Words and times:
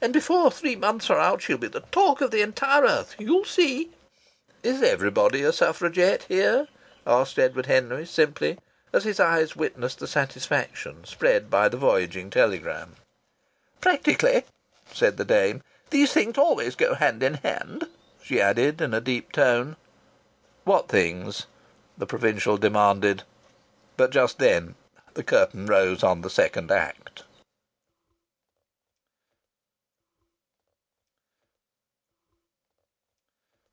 "And 0.00 0.12
before 0.12 0.52
three 0.52 0.76
months 0.76 1.10
are 1.10 1.18
out 1.18 1.42
she'll 1.42 1.58
be 1.58 1.66
the 1.66 1.80
talk 1.80 2.20
of 2.20 2.30
the 2.30 2.40
entire 2.40 2.84
earth. 2.84 3.16
You'll 3.18 3.44
see!" 3.44 3.90
"Is 4.62 4.80
everybody 4.80 5.42
a 5.42 5.52
suffragette 5.52 6.22
here?" 6.28 6.68
asked 7.04 7.36
Edward 7.36 7.66
Henry, 7.66 8.06
simply, 8.06 8.60
as 8.92 9.02
his 9.02 9.18
eyes 9.18 9.56
witnessed 9.56 9.98
the 9.98 10.06
satisfaction 10.06 11.04
spread 11.04 11.50
by 11.50 11.68
the 11.68 11.76
voyaging 11.76 12.30
telegram.... 12.30 12.94
"Practically," 13.80 14.44
said 14.92 15.16
the 15.16 15.24
dame. 15.24 15.64
"These 15.90 16.12
things 16.12 16.38
always 16.38 16.76
go 16.76 16.94
hand 16.94 17.24
in 17.24 17.34
hand," 17.34 17.88
she 18.22 18.40
added 18.40 18.80
in 18.80 18.94
a 18.94 19.00
deep 19.00 19.32
tone. 19.32 19.74
"What 20.62 20.86
things?" 20.86 21.46
the 21.96 22.06
provincial 22.06 22.56
demanded. 22.56 23.24
But 23.96 24.10
just 24.10 24.38
then 24.38 24.76
the 25.14 25.24
curtain 25.24 25.66
rose 25.66 26.04
on 26.04 26.20
the 26.22 26.30
second 26.30 26.70
act. 26.70 27.24